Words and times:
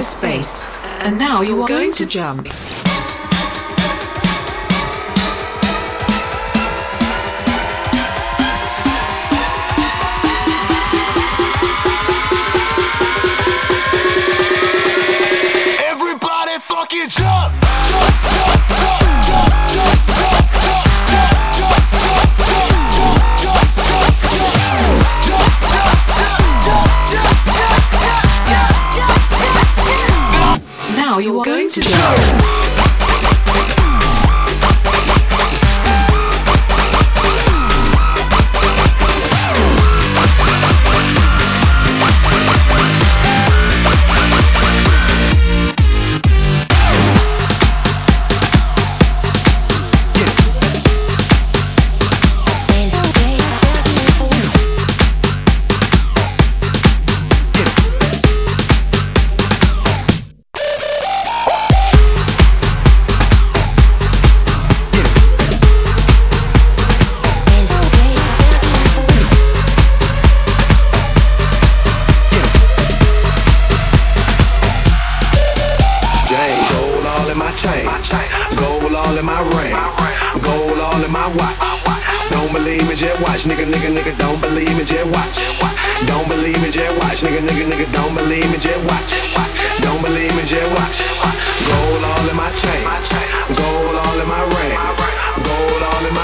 MySpace, 0.00 0.66
and 1.04 1.18
now 1.18 1.42
you 1.42 1.60
are 1.60 1.68
going 1.68 1.92
to 1.92 2.06
jump. 2.06 2.48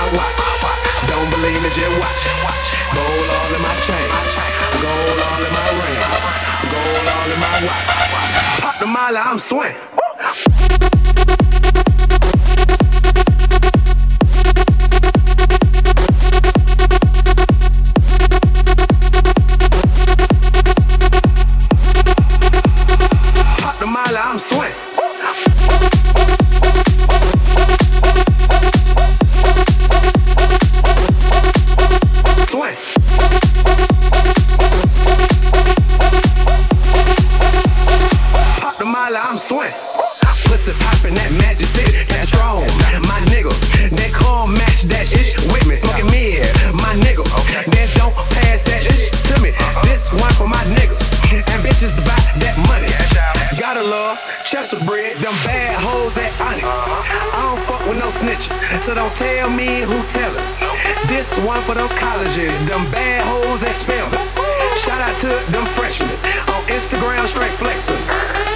Don't 0.07 1.31
believe 1.31 1.61
me, 1.63 1.71
just 1.71 1.99
watch. 1.99 2.23
Gold 2.95 3.29
all 3.37 3.55
in 3.57 3.63
my 3.63 3.75
chain, 3.87 4.09
gold 4.83 5.19
all 5.27 5.43
in 5.43 5.53
my 5.53 5.69
ring, 5.81 5.99
gold 6.71 7.07
all 7.15 7.31
in 7.35 7.41
my 7.41 7.55
watch. 7.67 7.87
Pop 8.63 8.79
the 8.79 8.87
mile, 8.87 9.17
I'm 9.17 9.39
swing. 9.39 9.96
of 54.77 54.87
bread, 54.87 55.17
them 55.19 55.33
bad 55.45 55.75
hoes 55.81 56.17
at 56.21 56.33
Onyx. 56.41 56.67
I 56.67 57.41
don't 57.49 57.63
fuck 57.65 57.81
with 57.89 57.99
no 57.99 58.09
snitches, 58.13 58.53
so 58.85 58.95
don't 58.95 59.13
tell 59.17 59.49
me 59.49 59.81
who 59.85 59.97
tellin'. 60.13 60.45
This 61.09 61.29
one 61.41 61.63
for 61.65 61.75
them 61.75 61.89
colleges, 61.97 62.53
them 62.69 62.85
bad 62.93 63.25
hoes 63.25 63.63
at 63.63 63.75
Spelman. 63.77 64.21
Shout 64.85 65.01
out 65.01 65.17
to 65.25 65.33
them 65.53 65.65
freshmen 65.67 66.13
on 66.53 66.61
Instagram, 66.69 67.25
straight 67.27 67.53
flexin'. 67.57 68.01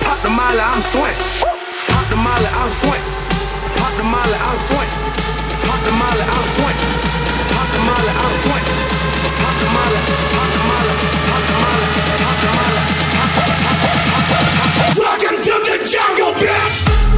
Pop 0.05 0.19
the 0.21 0.31
molly, 0.31 0.61
I'm 0.61 0.83
swing. 0.93 1.17
Pop 1.89 2.05
the 2.13 2.19
molly, 2.21 2.51
I'm 2.59 2.73
swing. 2.85 3.05
Pop 3.81 3.93
the 3.97 4.05
molly, 4.05 4.39
I'm 4.41 4.59
swing. 4.69 4.91
Pop 5.65 5.81
the 5.85 5.93
molly, 6.01 6.25
I'm 6.27 6.47
swing. 6.59 6.79
Pop 7.55 7.69
the 7.73 7.81
molly, 7.87 8.13
I'm 8.13 8.35
swing. 8.45 8.67
Pop 9.41 9.55
the 9.57 9.69
molly, 9.73 10.01
pop 10.33 10.49
the 10.53 10.63
molly, 10.69 10.95
pop 11.29 11.43
the 11.49 11.55
molly, 11.61 11.87
pop 12.19 12.37
the 12.41 12.51
molly. 12.57 13.10
Welcome 14.97 15.43
to 15.43 15.53
the 15.65 15.79
jungle, 15.85 16.33
bitch! 16.35 17.10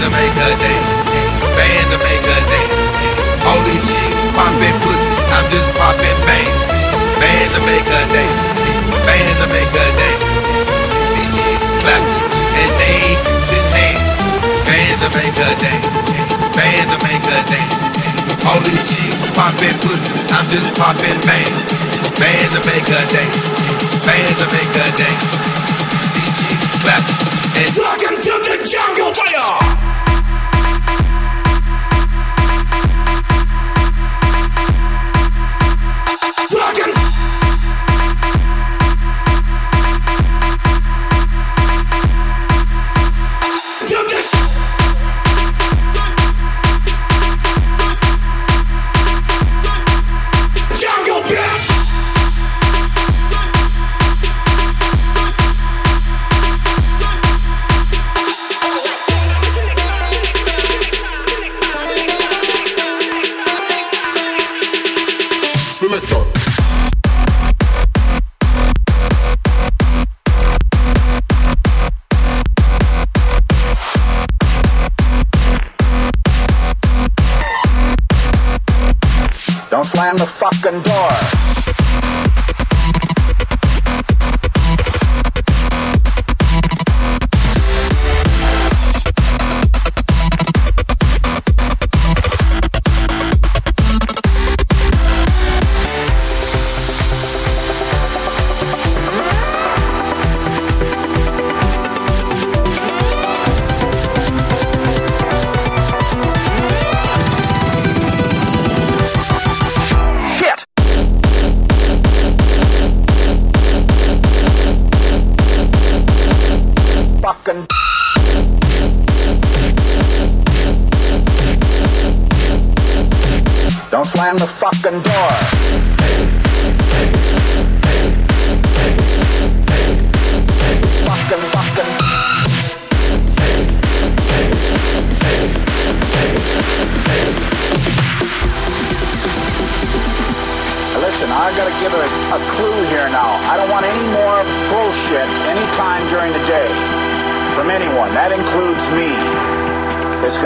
Fans 0.00 0.16
to 0.16 0.16
make 0.16 0.32
a 0.32 0.50
day. 0.56 0.80
Fans 1.60 1.88
to 1.92 1.98
make 2.00 2.24
a 2.24 2.38
day. 2.48 2.66
All 3.44 3.60
these 3.68 3.84
chicks 3.84 4.24
popping 4.32 4.72
pussy, 4.80 5.12
I'm 5.28 5.44
just 5.52 5.68
popping 5.76 6.16
bang. 6.24 6.48
Fans 7.20 7.52
to 7.52 7.60
make 7.68 7.84
a 7.84 8.00
day. 8.08 8.30
Fans 9.04 9.36
to 9.44 9.46
make 9.52 9.68
a 9.68 9.86
day. 10.00 10.16
These 11.12 11.32
chicks 11.36 11.68
clap 11.84 12.00
and 12.00 12.72
they 12.80 13.12
ain't 13.12 13.20
using 13.28 13.66
Fans 13.76 14.00
Bands 14.64 15.04
to 15.04 15.08
make 15.12 15.36
a 15.36 15.50
day. 15.60 15.78
Fans 16.48 16.88
to 16.88 16.98
make 17.04 17.26
a 17.28 17.40
day. 17.44 17.66
All 18.48 18.60
these 18.64 18.80
chicks 18.88 19.20
popping 19.36 19.76
pussy, 19.84 20.16
I'm 20.32 20.48
just 20.48 20.80
popping 20.80 21.20
bang. 21.28 21.52
Fans 22.16 22.50
to 22.56 22.60
make 22.64 22.88
a 22.88 23.02
day. 23.12 23.28
Fans 24.00 24.36
to 24.40 24.46
make 24.48 24.72
a 24.80 24.86
day. 24.96 25.14
These 26.16 26.32
chicks 26.40 26.64
clap 26.88 27.04
and 27.52 27.72
rock 27.84 28.00
into 28.00 28.32
the 28.48 28.56
jungle 28.64 29.12
fire. 29.12 29.89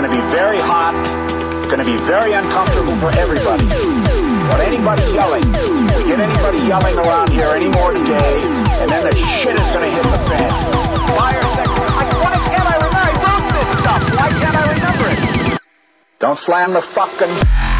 It's 0.05 0.13
gonna 0.13 0.23
be 0.23 0.37
very 0.37 0.61
hot, 0.61 0.93
gonna 1.71 1.83
be 1.83 1.97
very 1.97 2.35
uncomfortable 2.35 2.95
for 2.97 3.09
everybody. 3.17 3.65
But 4.53 4.61
anybody 4.61 5.01
yelling, 5.15 5.49
we 5.97 6.05
get 6.05 6.21
anybody 6.21 6.59
yelling 6.59 6.99
around 6.99 7.33
here 7.33 7.49
anymore 7.57 7.93
today, 7.93 8.45
and 8.85 8.91
then 8.91 9.03
the 9.03 9.17
shit 9.25 9.59
is 9.59 9.71
gonna 9.73 9.89
hit 9.89 10.03
the 10.03 10.21
fan. 10.29 10.53
Fire 11.17 11.43
section. 11.57 11.89
I, 11.89 12.05
why 12.21 12.37
can't 12.37 12.69
I 12.69 12.77
remember? 12.85 13.01
I 13.01 13.17
wrote 13.25 13.49
this 13.57 13.79
stuff. 13.81 14.03
Why 14.21 14.29
can't 14.29 14.57
I 14.57 14.65
remember 14.75 15.07
it? 15.09 15.61
Don't 16.19 16.39
slam 16.39 16.75
the 16.75 16.83
fucking. 16.83 17.74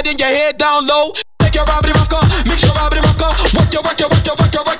slide 0.00 0.12
in 0.12 0.18
your 0.18 0.28
head 0.28 0.56
down 0.56 0.86
low. 0.86 1.12
Take 1.40 1.54
your 1.54 1.64
robbery 1.64 1.92
rocker, 1.92 2.20
mix 2.46 2.62
your 2.62 2.72
robbery 2.72 3.00
rocker, 3.00 3.30
work 3.56 3.72
your, 3.72 3.82
work 3.82 4.00
your, 4.00 4.08
work 4.08 4.26
your, 4.26 4.34
work 4.36 4.54
your, 4.54 4.64
work 4.64 4.79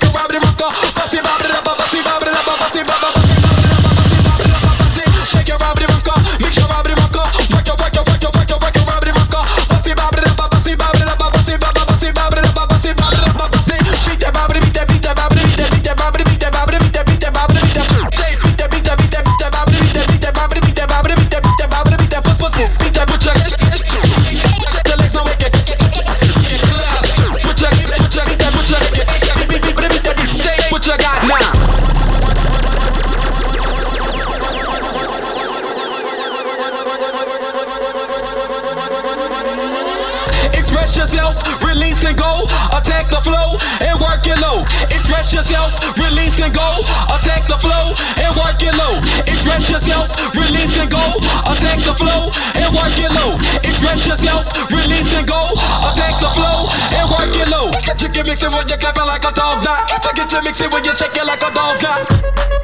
Express 40.53 40.95
yourself, 40.97 41.43
release 41.63 42.03
and 42.05 42.17
go. 42.17 42.45
Attack 42.73 43.09
the 43.09 43.21
flow 43.21 43.57
and 43.79 43.99
work 44.01 44.25
it 44.25 44.39
low. 44.41 44.63
Express 44.89 45.33
yourself, 45.33 45.77
release 45.97 46.39
and 46.41 46.53
go. 46.53 46.81
Attack 47.13 47.47
the 47.47 47.57
flow 47.57 47.93
and 48.17 48.31
work 48.35 48.61
it 48.61 48.73
low. 48.75 48.97
Express 49.27 49.69
yourself, 49.69 50.15
release 50.35 50.75
and 50.77 50.91
go. 50.91 51.17
Attack 51.45 51.85
the 51.85 51.93
flow 51.93 52.31
and 52.55 52.69
work 52.75 52.97
it 52.97 53.11
low. 53.11 53.37
Express 53.63 54.05
yourself, 54.05 54.51
release 54.71 55.13
and 55.13 55.27
go. 55.27 55.53
Attack 55.89 56.19
the 56.21 56.29
flow 56.33 56.69
and 56.97 57.05
work 57.09 57.33
it 57.35 57.47
low. 57.49 57.71
Get 57.81 58.01
your 58.01 58.25
in 58.25 58.51
when 58.51 58.67
you're 58.67 58.77
clapping 58.77 59.05
like 59.05 59.23
a 59.23 59.31
dog. 59.31 59.63
Now 59.63 59.81
get 60.13 60.31
your 60.31 60.41
in 60.41 60.71
when 60.71 60.83
you're 60.83 60.95
shaking 60.95 61.25
like 61.25 61.41
a 61.41 61.53
dog. 61.53 61.81
Now. 61.81 62.60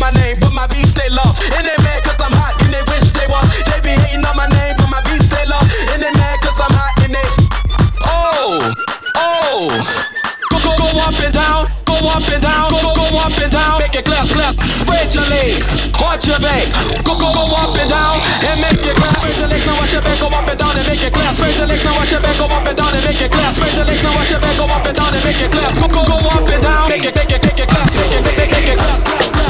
my 0.00 0.10
name, 0.16 0.40
but 0.40 0.52
my 0.56 0.66
beats 0.66 0.96
they 0.96 1.12
love. 1.12 1.36
And 1.52 1.60
they 1.60 1.76
mad 1.84 2.00
cause 2.02 2.16
I'm 2.16 2.32
hot 2.32 2.56
and 2.64 2.72
they 2.72 2.80
wish 2.88 3.12
they 3.12 3.28
was. 3.28 3.44
They 3.68 3.78
be 3.84 3.92
hating 3.92 4.24
on 4.24 4.32
my 4.32 4.48
name, 4.48 4.74
but 4.80 4.88
my 4.88 5.04
beats 5.04 5.28
they 5.28 5.44
love. 5.44 5.68
And 5.92 6.00
they 6.00 6.08
mad 6.16 6.40
cause 6.40 6.56
I'm 6.56 6.72
hot 6.72 6.96
and 7.04 7.12
they. 7.12 7.28
Oh, 8.08 8.72
oh. 9.20 9.68
Go, 10.48 10.56
go, 10.64 10.72
go 10.80 10.88
up 11.04 11.20
and 11.20 11.34
down, 11.36 11.68
go 11.84 12.00
up 12.08 12.24
and 12.24 12.40
down, 12.40 12.72
go, 12.72 12.80
go, 12.80 12.92
go 12.96 13.20
up 13.20 13.36
and 13.36 13.52
down. 13.52 13.76
Make 13.76 13.92
it 13.92 14.08
clap, 14.08 14.24
clap. 14.32 14.56
Spread 14.72 15.12
your 15.12 15.28
legs, 15.28 15.68
watch 16.00 16.24
your 16.24 16.40
back. 16.40 16.72
Go, 17.04 17.12
go, 17.20 17.28
go 17.36 17.44
up 17.60 17.76
and 17.76 17.90
down 17.92 18.16
and 18.48 18.56
make 18.64 18.80
it 18.80 18.96
clap. 18.96 19.20
Spread 19.20 19.36
your 19.36 19.52
legs 19.52 19.68
and 19.68 19.76
watch 19.76 19.92
your 19.92 20.00
back, 20.00 20.16
go 20.16 20.32
up 20.32 20.48
and 20.48 20.56
down 20.56 20.80
and 20.80 20.86
make 20.88 21.04
it 21.04 21.12
clap. 21.12 21.36
Spread 21.36 21.60
your 21.60 21.68
legs 21.68 21.84
and 21.84 21.94
watch 22.00 22.10
your 22.10 22.24
back, 22.24 22.36
go 22.40 22.48
up 22.48 22.64
and 22.64 22.76
down 22.76 22.96
and 22.96 23.04
make 23.04 23.20
it 23.20 23.30
clap. 23.30 23.52
Spread 23.52 23.76
your 23.76 23.84
legs 23.84 24.00
and 24.00 24.14
watch 24.16 24.30
your 24.32 24.40
back, 24.40 24.56
go 24.56 24.64
up 24.64 24.86
and 24.88 24.96
down 24.96 25.12
and 25.12 25.24
make 25.28 25.40
it 25.44 25.52
clap. 25.52 25.76
Go, 25.76 25.86
go, 25.92 26.00
go 26.08 26.16
up 26.32 26.48
and 26.48 26.62
down, 26.64 26.88
make 26.88 27.04
it, 27.04 27.12
make 27.12 27.30
it, 27.36 27.42
make 27.44 27.60
it 27.60 27.68
clap, 27.68 27.84
make 27.84 28.16
it, 28.16 28.22
make 28.24 28.38
it, 28.40 28.48
make 28.48 28.68
it 28.72 28.78
clap. 28.80 29.49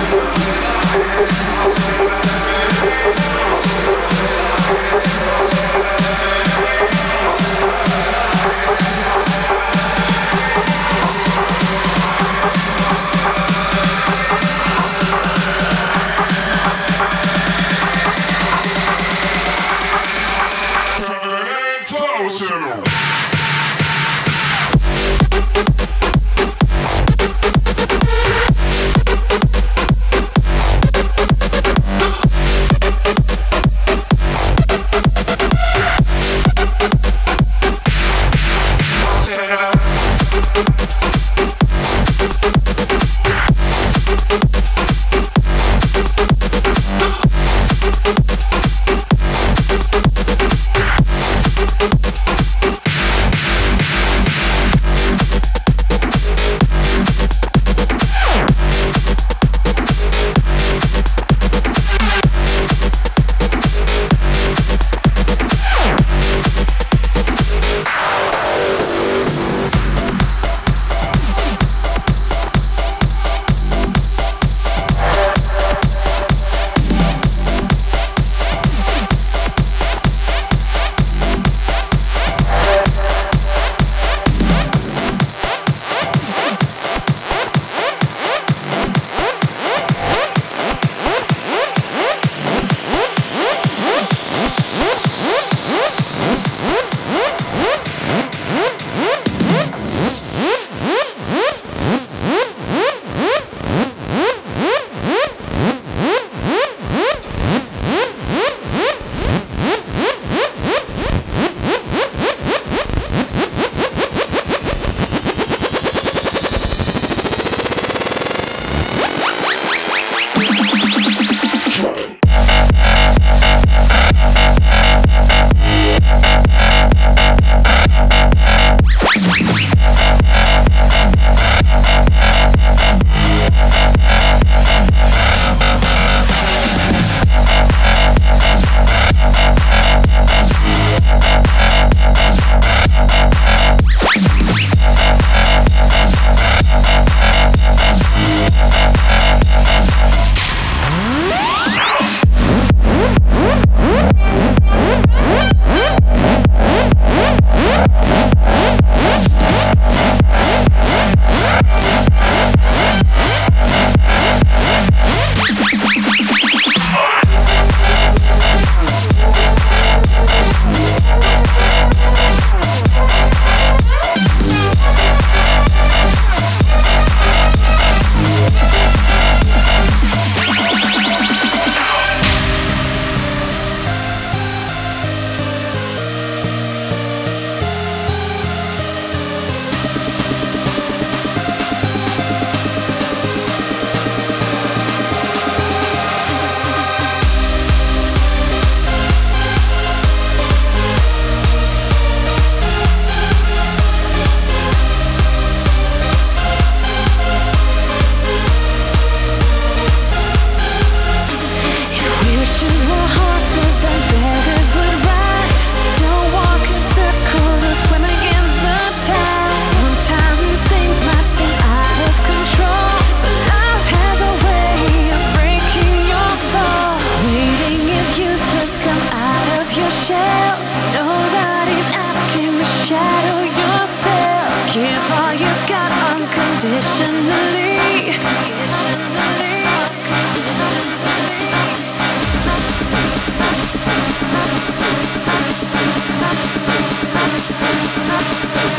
Give 234.73 235.11
all 235.11 235.33
you've 235.33 235.67
got 235.67 235.91
unconditionally. 236.15 238.15
Unconditionally. 238.15 239.67